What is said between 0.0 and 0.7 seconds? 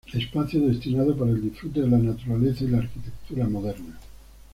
Espacio